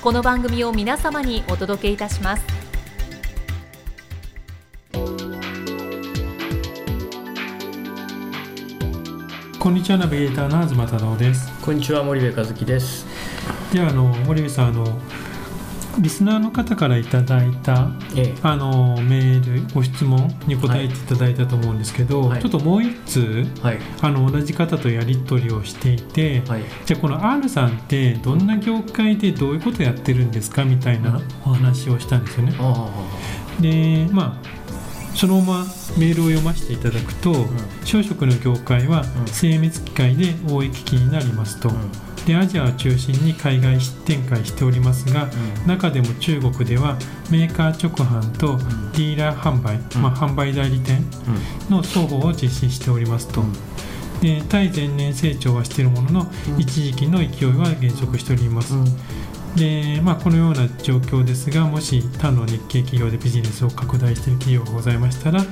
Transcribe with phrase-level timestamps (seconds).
[0.00, 2.44] この番組を皆様にお届けいたします。
[9.58, 11.52] こんにちはナビゲーターの東忠夫です。
[11.60, 13.06] こんにちは森部和樹です。
[13.72, 14.86] ではあの森部さんあの
[16.00, 18.34] リスナーの方からいただいた、ええ。
[18.42, 22.40] あのメールご質問に答えていただいたと思うんですけど、はい。
[22.40, 23.78] ちょっともう一通はい。
[24.00, 26.62] あの同じ方とやり取りをしていて、はい。
[26.86, 32.54] じゃあこの R さんってどんな業界でどういうことやってるんですかみたいなお話をしたんですよね。
[32.58, 32.88] あ
[33.60, 34.58] でまあ
[35.14, 37.34] そのままメールを読ませていただくと、
[37.84, 39.26] 商食の業界はうん。
[39.26, 41.72] 精密機械で貿易機になりますと、あ
[42.28, 45.30] でアジアを中心に海外展開しておりますが、
[45.66, 46.98] 中でも中国では
[47.30, 48.58] メーカー直販と
[48.92, 50.02] ディーラー販売、うん。
[50.02, 51.02] まあ、販売代理店
[51.70, 53.42] の双方を実施しておりますと、
[54.20, 56.60] で対前年成長はしているものの、うん。
[56.60, 58.74] 一時期の勢いは減速しております、
[59.58, 65.42] でまあ、このような状況ですがもし他の日系企業でビジネスを拡大している企業がございましたら、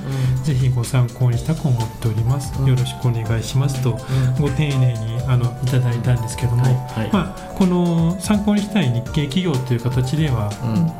[0.43, 2.67] ぜひご参考にしたく思っております、うん。
[2.67, 3.99] よろしくお願いしますと、
[4.39, 7.09] ご丁寧にあのいただいたんですけども、はいはい。
[7.11, 10.51] まあ、この参考にしたい日系企業という形では、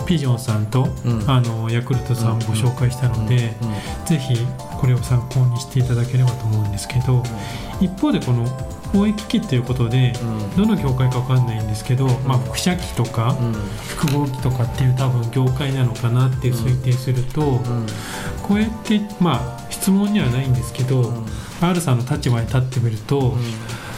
[0.05, 1.29] ピジョンさんと、うん。
[1.29, 3.55] あのヤクルトさんをご紹介したので、
[4.05, 4.35] ぜひ
[4.79, 7.23] これを参考にしていただければと思うんですけど、
[7.79, 8.45] 一方でこの
[8.93, 10.13] 貿易機ということで、
[10.55, 13.35] どの業界か分かんないんですけど、まあ、輻射機とか
[13.87, 17.61] 複合機とかっていう多分業界なのかなって推定すると、
[18.43, 21.13] こうやってまあ質問にはないんですけど、
[21.61, 23.35] R さんの立場に立ってみると、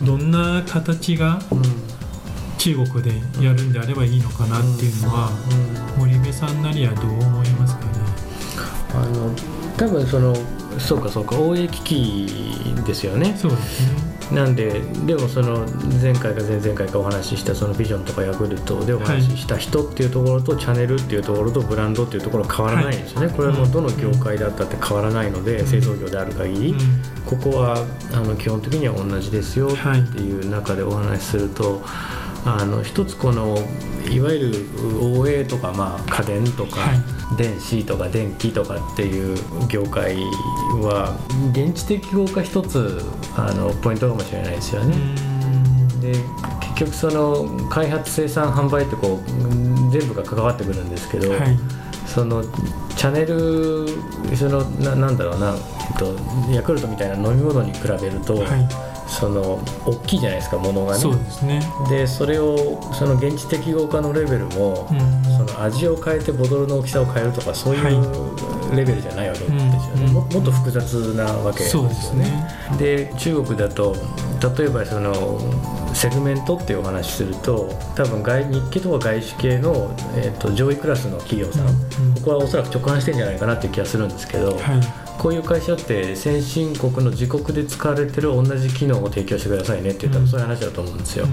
[0.04, 1.40] どんな形が
[2.58, 3.12] 中国で
[3.42, 5.30] やるんであればいいのかなっていうのは、
[5.98, 7.92] 森部さんなりはどう思いますかね？
[8.96, 9.34] あの
[9.78, 10.36] 多分その
[10.78, 12.28] そうかそうか応益機
[12.86, 13.36] ですよね。
[13.38, 14.09] そうですね。
[14.32, 15.66] なんででもその
[16.02, 25.68] 前回か前々回かお話ししたそのビジョンとかヤクルトでお話しした人っていうところとチャンネルっていうところとブランドっていうところは変わらないんですよね、これはもうどの業界だったって変わらないので、うん。
[25.68, 26.80] 製造業である限り、うん
[27.30, 31.84] ここはあの基本的には同じですよっていう中でお話しすると、
[32.44, 33.56] あの一つこの
[34.10, 34.52] いわゆる
[35.00, 40.16] OA とか、まあ、家電とか、はい電子とか電気とかっていう業界
[40.82, 41.16] は
[41.52, 43.02] 現地適合化一つ
[43.36, 44.96] あのポイントかもしれないですよね。
[46.02, 46.14] で
[46.62, 51.58] 結局その開発生産販売ってこううん全部が関わってくるんですけど、はい
[52.10, 52.44] その
[52.98, 53.88] チャンネル
[54.36, 61.14] そのななんだろうな、えっと、ヤクルトみたいな飲み物に比べると、はその大きいじゃないですかものがい、そ。
[61.14, 61.62] ですね。
[61.88, 65.29] でそれをその現地適合化のレベルも、うん
[65.64, 67.94] 味を変えてボトルの大きさを変えるとかそうはい。
[67.94, 70.14] いうレベルじゃないわけですよね、うん。
[70.14, 72.48] ももっと複雑なわけですよそうですね。
[72.78, 73.96] で中国だと
[74.58, 75.40] 例えばその
[75.94, 81.74] セグメントっていうお話しすると多分外日系とか外資系の、えー、と上位クラスの企業さん、うん。
[82.16, 85.09] ここはおそらく直販してんじゃないかなっていう気がするんですけど、はい。
[85.20, 90.26] こういう会社って先進国の自国で使われてる同じ機能を提供してくださいねって言ったうん。
[90.26, 91.28] らそういう話だと思うんですよ。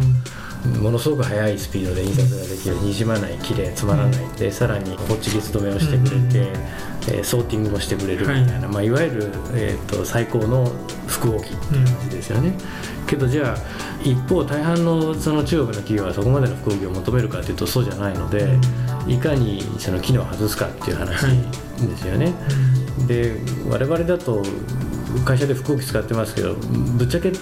[0.83, 6.63] ものすごく速いスピードで印刷ができる、にじまない綺麗つまらない、でさらにホッチキス止めをしてくれて、うん
[7.09, 8.63] えーソーティングもしてくれるみたいな、はい。
[8.63, 10.73] いまあ、いわゆる、えー、と最高の
[11.07, 12.53] 複合機っていう感じですよね。
[13.07, 13.57] けどじゃあ
[14.03, 18.59] 一方大半のその中国の企業はそこまでの複合機を求めるかというとそうじゃないので、
[19.07, 21.27] いかにその機能を外すかっていう話
[21.79, 22.35] ですよね。
[23.07, 23.37] で
[23.69, 24.43] 我々だと
[25.25, 27.33] 会社で複合機使ってますけどぶっちゃけ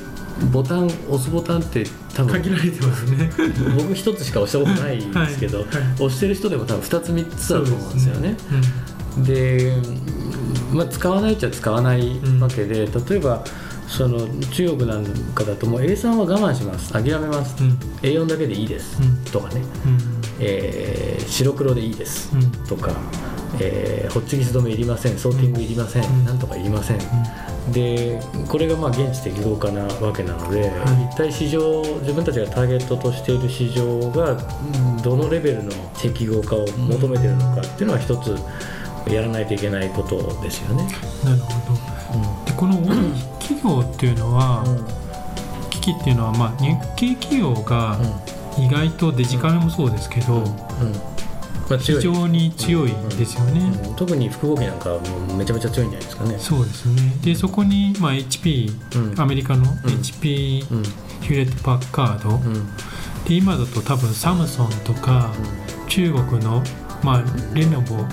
[0.53, 1.85] ボタン押すボタンって
[2.15, 3.31] 多分限られてますね。
[3.79, 5.95] 僕一つしか押したことないんですけど、はいはい。
[5.95, 8.37] 押してる人でも多分2つ3つだと思うんですよね。
[9.15, 9.77] そうで
[10.73, 13.45] まあ、使わないっちゃ使わないわけで、例えば
[13.87, 16.93] その中国なんかだともう A3 は我慢します。
[16.93, 17.79] 諦めます、うん。
[18.03, 19.17] A4 だけでいいです、うん。
[19.31, 19.63] とかね。
[19.87, 19.99] うん。
[20.41, 22.31] えー白黒でいいです。
[22.35, 22.51] うん。
[22.67, 22.93] とか、
[23.61, 26.25] えーホッチキス止めいりませんソーティングいりません、うん。
[26.25, 26.99] なんとかいりません、
[27.73, 30.71] でこれがまあ現地適合化なわけなので、はい。
[31.13, 34.37] 一体市場自分たちがターゲットとしている市場がう
[35.01, 35.03] ん。
[35.03, 38.37] どのレベルの適合化を求めているのかっていうのは一つ
[39.11, 40.89] やらないといけないことですよね。
[41.25, 42.45] なるほど。
[42.47, 42.77] でこの
[43.39, 44.65] 企業っていうのは、
[45.71, 47.99] 機器っていうのは、まあ、日系企業が
[48.57, 50.45] 意外とデジカメもそうですけど、うん
[51.79, 53.95] 非常に強いですよね、うん。
[53.97, 54.99] 特に複合機なんか
[55.37, 56.37] めちゃめちゃ強いんじゃないですかね。
[56.39, 57.17] そうですね。
[57.23, 59.21] でそこに、まあ、HP、うん。
[59.21, 60.83] アメリカの HP、うん。
[61.23, 62.67] ヒューレット・パッカード、うん。
[63.25, 65.33] で今だと多分サムソンとか、
[65.89, 66.63] 中国の、
[67.03, 67.25] まあ、
[67.55, 68.05] レノボうん。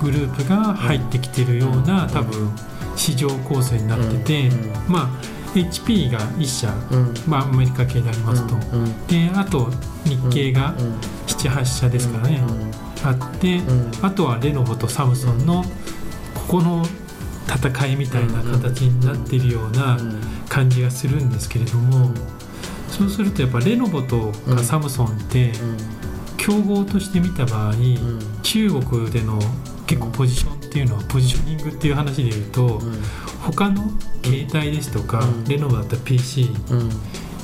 [0.00, 2.10] グループが入ってきてるような、うん。
[2.10, 2.50] 多分
[2.96, 4.92] 市場構成になってて、うん。
[4.92, 5.08] まあ
[5.54, 7.14] HP が1社、うん。
[7.26, 8.84] まあ、アメリカ系でありますと、うん。
[8.84, 9.06] うん。
[9.06, 9.70] であと
[10.04, 10.94] 日系がうん
[11.38, 12.42] 78社ですからね、
[13.04, 13.90] あって、うん。
[14.02, 15.64] あとはレノボとサムソンの
[16.34, 16.84] ここの
[17.46, 20.20] 戦いみたいな形になっているようなうん。
[20.48, 22.10] 感じがするんですけれども、
[22.88, 25.52] そうするとやっぱレノボとかサムソンって
[26.38, 28.18] 競合として見た場合、うん。
[28.42, 29.38] 中国での
[29.86, 32.80] 結構ポジションっていうのはポジショニングっていう話で言うと、
[33.42, 33.90] 他の
[34.24, 35.44] 携帯ですとか、うん。
[35.44, 36.90] レノボだったら PC うん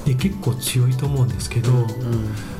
[0.04, 1.84] で結構強いと思うんですけど、うん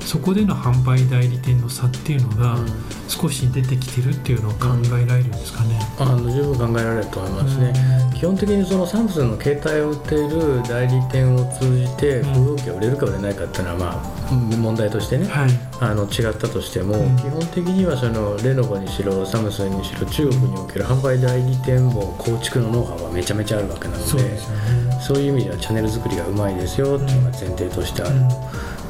[0.05, 2.67] そこでの販売代理店の差っていうのがうん。
[3.07, 4.69] 少し出てきてるっていうのは考
[4.99, 5.79] えられるんですかね。
[5.99, 7.73] あの十分考えられると思いますね。
[8.15, 12.33] 基本的にそのサムスンの携帯を売っている代理店を通じてうん。
[12.33, 15.27] 複合機が売れるか売れないかっていうのはまあ問題としてね。
[15.27, 15.51] はい、
[15.81, 17.17] あの違ったとしても、うん。
[17.17, 24.84] 基本的にはそのレノボにしろサムスンにしろ中国における販売代理店も構築のノウハウはめちゃめちゃあるわけなのでそうですよね。
[25.01, 28.15] そういう意味ではチャンネル作りがうまいですよっていうのが前提としてある。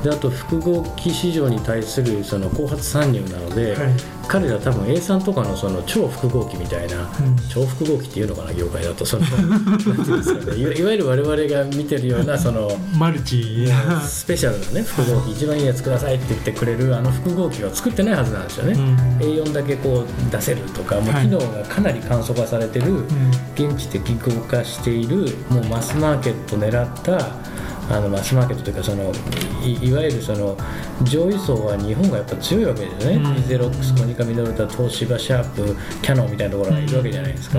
[0.04, 3.92] であと複合機市場に対するその後発参入なので、はい。
[4.28, 7.36] 彼ら多分 A さんとかのその超複合機みたいな、うん。
[7.48, 10.56] 超複合機っていうのかな業界だとその なんていうんですかね。
[10.58, 13.66] いわいわゆる我々が見てるようなそのマルチ。
[13.66, 19.26] な、スペシャルなね複合機一番いいやつくださいって言ってくれるあの複合機は作ってないはずなんですよね、うん。
[19.26, 21.24] A4 だけこう出せるとかもうはい。
[21.24, 23.06] 機能がかなり簡素化されてる、うん。
[23.54, 27.54] 現地適合化しているもうマスマーケット狙った
[27.90, 29.12] あのマスマーケットというかその
[29.62, 30.56] いいわゆるその
[31.02, 33.36] 上位層は日本がやっぱ強いわけですよね、うん。
[33.36, 37.58] イゼロックスコニカミノルタ東芝シャープキャノンみたいなところがいるわけじゃないですか、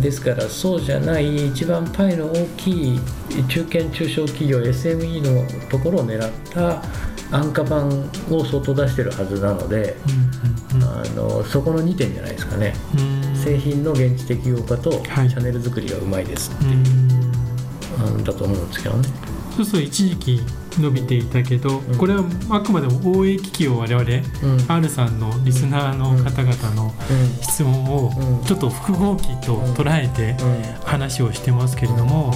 [0.00, 3.00] ですからそうじゃない一番パイの大きい
[3.48, 6.82] 中堅中小企業 SME のところを狙った
[7.30, 7.88] 安価版
[8.30, 13.36] を相当出してるはずなので、うんうんあのそこの2点じゃないですかね、うん。
[13.36, 15.28] 製品の現地適合化とチはい。
[15.28, 18.16] ャンネル作りがうまいですっていう、うん。
[18.16, 19.08] うんだと思うんですけどね。
[19.56, 20.40] そうそう一時期
[20.78, 21.96] 伸びていたけど、ん。
[21.96, 24.64] これはあくまでも応援機器を我々、うん。
[24.68, 26.92] R さんのリスナーの方々の
[27.40, 28.44] 質問をうん。
[28.44, 30.62] ちょっと複合機と捉えてうん。
[30.84, 32.34] 話をしてますけれども、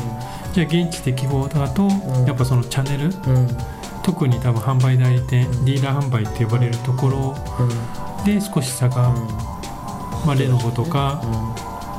[0.52, 2.24] じゃあ現地適合だとん。
[2.26, 3.48] やっぱそのチャンネルうん。
[4.04, 7.36] 特に多分販売代理店ディーラー販売って呼ばれるところ
[8.24, 9.10] で少し差が、
[10.24, 11.22] まあ、レノボとか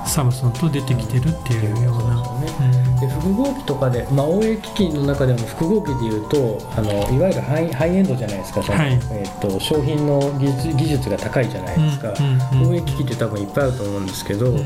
[0.09, 2.15] サムソンと出てきてるっていうような。
[2.63, 8.99] うんで複合機とかで、まあ、応援機器の中でも複合機でいうとあのいわゆるハイハイエンドじゃないですかはい。
[9.11, 12.71] えっと商品の技術技術が高いじゃないですか、うんうんうん。
[12.71, 14.55] 応援機器って多分いっぱいあると思うんですけど、ん。
[14.55, 14.61] も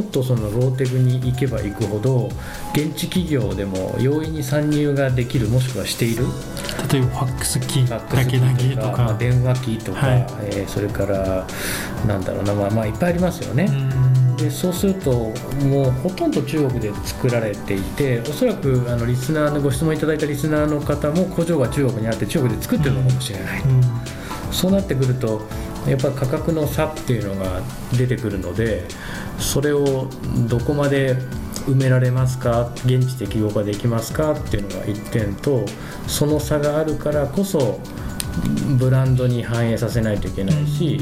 [0.00, 2.28] っとそのローテクに行けば行くほど
[2.72, 6.26] 現地企業でも容易に参入ができるもしくはしている。
[6.90, 9.14] 例えばファックス機ファックスだけだけ機とか、まあ。
[9.14, 10.26] 電話機とか、はい。
[10.42, 11.46] えーそれから
[12.06, 13.64] なんだろうな、まあ、まあいっぱいありますよね。
[13.64, 13.91] うん
[14.42, 15.32] でそうすると
[15.64, 23.82] もうほとんど中国で作られていておそらくあのリスナーのご質問いただいたリスナーの方も工場が中国にあって中国で作ってるのかもしれない、うん。
[24.50, 25.46] そうなってくると
[25.86, 27.60] やっぱり価格の差っていうのが
[27.96, 28.86] 出てくるので
[29.38, 30.08] それを
[30.48, 31.16] どこまで
[31.66, 32.72] 埋められますか？
[32.84, 34.32] 現地適合化できますか？
[34.32, 35.64] っていうのが1点と
[36.08, 37.80] その差があるからこそ
[38.78, 41.00] ブランドに反映させないといけないし、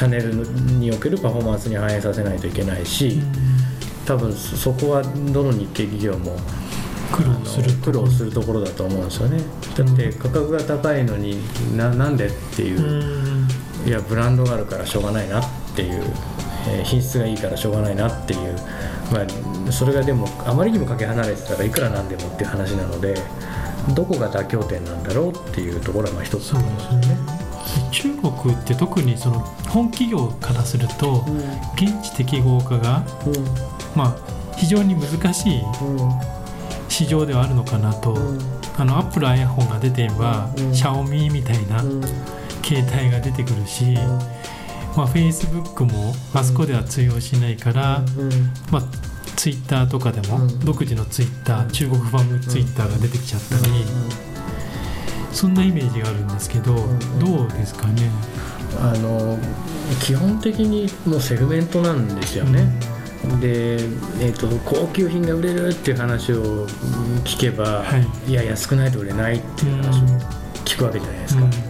[0.00, 3.20] チャンネルにおけるパフォーマンスに反映させないといけないし、
[4.06, 6.38] 多分そそこはどの日系企業も
[7.12, 9.42] 苦労する苦労するところだと思うんですよね。
[9.76, 11.36] だって価格が高いのに
[11.76, 12.84] ななんでっていうう、
[13.44, 13.48] ん。
[13.86, 15.44] いやブランドがあるからしょうがないなっ
[15.76, 16.02] ていう、
[16.70, 18.54] えー品質がいいからしょうがないなっていう、
[19.12, 19.20] ま
[19.68, 23.16] あ、それがでもあまりにもかけ離れてたらいくらなんでもっていう話なので
[23.94, 26.44] どこが妥協点なんだろうっていうところはまあ一つ。
[26.46, 27.49] そうですよね
[27.90, 31.24] 中国って特にその本企業からすると
[31.74, 33.04] 現地適合化が
[33.94, 34.16] まあ
[34.56, 35.62] 非常に難しい
[36.88, 38.16] 市場ではあるのかなと、
[38.76, 41.80] あのアップル iPhone が出てれば、シャオミみたいな
[42.62, 43.94] 携帯が出てくるし、
[44.96, 48.04] まあ、Facebook もあそこでは通用しないから、
[48.70, 48.82] まあ、
[49.36, 53.72] Twitter とかでも独自の Twitter 中国版 Twitter が出てきちゃったり、
[55.32, 58.10] そんなイメージがあるんですけど、んどうですかね？
[58.80, 59.38] あの
[60.00, 62.68] 基本的にもうセグメントなんですよね。
[63.40, 66.66] で、えー、と高級品が売れるっていう話を
[67.24, 70.06] 聞けば、、はいや安くないと売れないっていう話を
[70.64, 71.69] 聞くわけじゃないですか。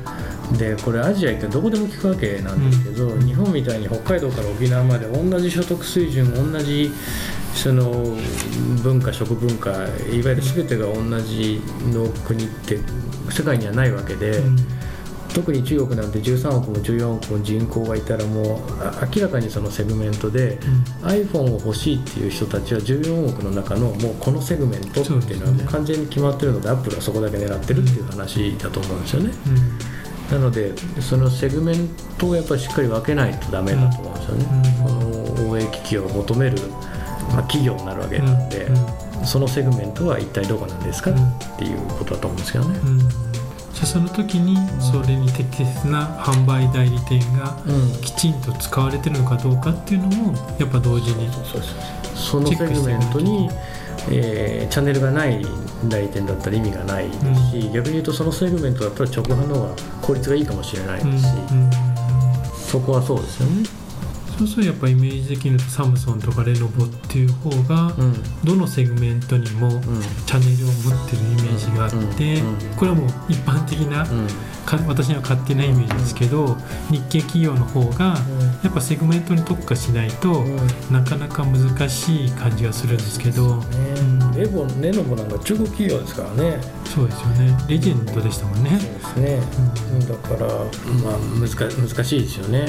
[0.59, 6.90] でこれアジア行ってどこでも聞くわけなんですけど、日本みたいに北海道から沖縄まで同じ所得水準同じ
[7.54, 8.16] その
[8.83, 11.61] 文化食文化いわゆる全てが同じ
[11.92, 12.78] の国って
[13.30, 14.38] 世界にはないわけで。
[14.38, 14.57] うん
[15.35, 20.59] 特に中国なんて13億も14億も人口がいたらもうあ明らかにそのセグメントで、
[21.02, 29.33] iPhone を欲しいっていう人たちは14億の中のもうこのセグメントっていうのはもう完全に決まってるのでアップルはそこだけ狙ってるっていう話だと思うんですよね。
[30.31, 34.45] なのでそのセグメントをやっぱりしっかり分けないとダメだと思うんですよね。
[34.83, 34.89] こ
[35.45, 36.57] の応援機器を求める、
[37.31, 38.49] まあ、企業になるわけなん。
[38.49, 38.69] で、
[39.25, 41.15] そのセグメントは一体どこなんですかっ
[41.59, 42.79] ていうことだと思うんですけどね。
[43.75, 48.01] じゃあその時にそれに適切な販売代理店がうん。
[48.01, 51.29] きちんと使われてるのかどうかっていうのもやっぱ同時に
[52.15, 53.49] そのセグメントに、
[54.11, 55.45] えーチャンネルがない
[55.88, 61.33] 代理店だったら意味がないですし、逆に言うとそのセグメントだったら直販の方が効率がいいかもしれないですし、
[62.71, 63.64] そこはそうですよね。
[64.40, 68.14] そうするとやっぱイメージ的にサムソンとかレノボっていう方がうん。
[68.42, 69.80] どのセグメントにもうん。
[69.82, 72.76] チャンネルを持ってるイメージがあってうん。
[72.76, 74.06] これはもう一般的な
[74.87, 76.56] 私の勝手なイメージですけど
[76.90, 78.16] 日系企業の方が
[78.62, 80.42] やっぱセグメントに特化しないと
[80.90, 84.32] なかなか難しい感じがするんですけど、ん。
[84.35, 86.61] レボレノボなんか中国企業ですからね。
[86.87, 87.59] そうですよね。
[87.68, 88.70] レジェンドでしたもんね。
[88.70, 89.37] そうで
[89.76, 90.06] すね。
[90.09, 91.49] だからまあ難
[91.87, 92.66] 難しいですよね。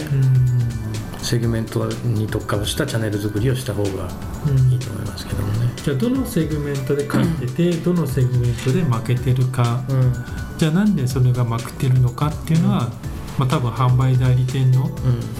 [1.21, 5.71] セグメントに特化をしたチャンネル作りをした方がいいと思いますけどもね。
[5.75, 9.83] じゃあどのセグメントで勝っててどのセグメントで負けてるか。
[9.89, 10.13] うん
[10.57, 12.91] じゃあなんでそれが負けてるのかっていうのは、
[13.39, 14.91] まあ、多分販売代理店の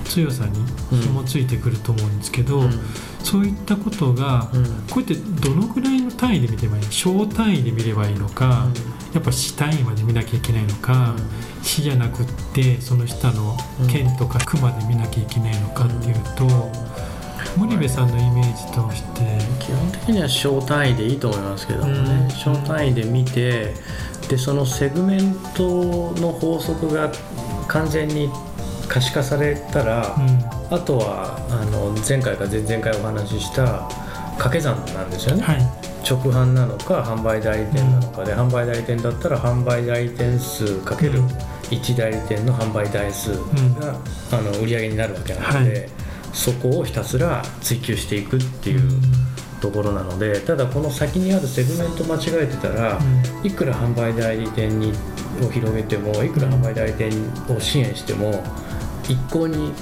[0.04, 0.66] 強さに
[1.00, 2.72] 紐ついてくると思うんですけど、うん。
[3.24, 4.64] そういったことが、うん。
[4.90, 6.92] こうやってどのぐらいの単位で見ればいいの？
[6.92, 8.68] 小単位で見ればいいのか、
[9.14, 11.16] やっぱ市単位まで見なきゃいけないのか、
[11.62, 13.58] 市じゃなくってその下の
[13.92, 16.72] 県とか区まで見なきゃいけないのかっていうと、
[17.58, 22.28] 森部さんのイメージとして、基本的には小単位でいいと思いますけどもうん。
[22.28, 23.74] ね、小単位で見て
[24.30, 27.12] でそのセグメントの法則が
[27.68, 28.30] 完全に
[28.88, 30.16] 可視化されたら、
[30.70, 33.88] あとはあの前回か前々回お話しした
[34.38, 41.28] 掛け算なんですよね、はい直販なのか販売代理店なのかで、販売代理店だったら販売代理店数かけるうん
[41.72, 43.32] 1代理店の販売台数
[43.80, 43.98] が、
[44.32, 45.90] あの売り上げになるわけなので、はい。
[46.34, 48.82] そこをひたすら追求していくっていう
[49.60, 53.00] ところなのでただこの先にあるセグメント間違えてたら、
[53.44, 54.94] いくら販売代理店に
[55.42, 57.12] を広げてもいくら販売代理店
[57.54, 58.44] を支援しても
[59.04, 59.74] 一向に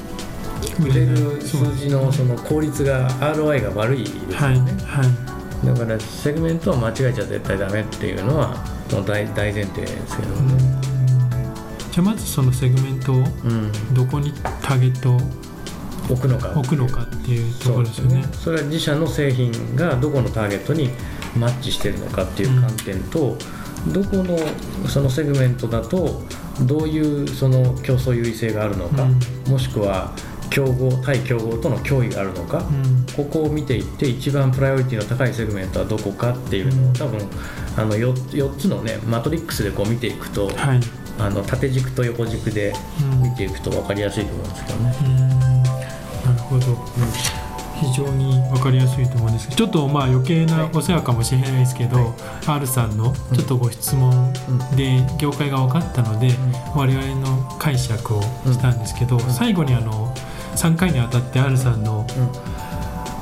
[0.79, 4.57] 売れる数字のその効率が ROI が悪いですよね、はい。
[4.57, 8.55] はいだからセグメントは間違えちゃ絶対ダメっていうのは
[8.91, 10.63] もう大大前提ですけどもね、
[11.91, 13.93] じゃあまずそのセグメントをうん。
[13.93, 15.19] どこにターゲットを
[16.11, 16.53] 置くのか。
[16.57, 18.23] 置くのかっていうところですよね。
[18.33, 20.89] それは自社の製品がどこのターゲットに
[21.37, 23.37] マッチしてるのかっていう観点と、
[23.93, 24.37] どこの
[24.87, 26.23] そのセグメントだと
[26.61, 29.07] どういうその競争優位性があるのか、
[29.47, 30.13] もしくは
[30.49, 33.05] 競合対競合との脅威があるのか、うん。
[33.15, 37.19] ここを見ていって一番プライオリティの高いセグメントはどこかっていうのを多分
[37.77, 40.79] あの 4, 4つのねマトリックスでこう見ていくと、はい。
[41.19, 43.23] あの縦軸と横軸でうん。
[43.23, 44.95] 見ていくと分かりやすいと思うんですけどね。
[45.01, 45.29] うん。
[46.23, 46.65] なるほど、
[47.79, 49.47] 非常に分かりやすいと思うんです。
[49.47, 52.13] けどちょっとまあ余計なお世話かもしれないですけど、
[52.45, 54.33] R さんのちょっとご質問
[54.75, 56.31] で業界が分かったので、
[56.75, 60.13] 我々の解釈をしたんですけど、最後にあの
[60.59, 62.05] 3回にわたって R さんの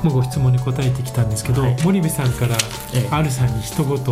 [0.02, 2.56] もうご質問に答えてきたんですけど、はい森部さんから
[2.94, 4.02] ええ R さんに一言で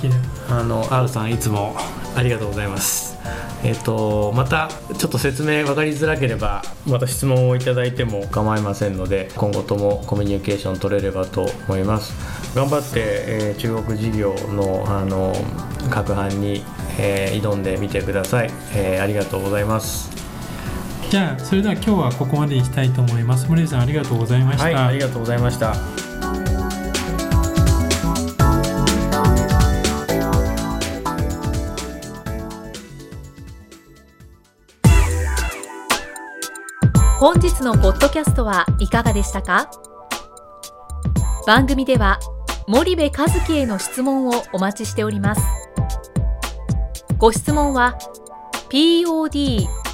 [0.00, 0.14] きれ
[0.48, 1.76] ばあの R さんいつも
[2.16, 3.18] ありがとうございます。
[3.62, 12.14] えっ、とまたちょっと説明分かりづらければまた質問をいただいても構いませんので今後ともコミュニケーション取れればと思います。
[12.54, 15.34] 頑張って、えー中国事業のあの
[15.90, 16.64] 各班に、
[16.98, 20.25] えー挑んでみてください、えーありがとうございます。
[21.08, 23.48] じゃあそれでは今日はここまでいきたいと思います。
[23.48, 25.74] 森部さんありがとうございました、はい、ありがとうございました。
[37.18, 39.70] 本日のポッドキャストはいかがでしたか？
[41.46, 42.18] 番組では
[42.68, 45.42] 森部和樹への質問をお待ちしております。
[47.16, 47.96] ご質問は
[48.68, 49.85] podcast